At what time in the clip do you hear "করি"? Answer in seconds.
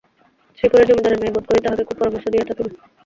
1.47-1.59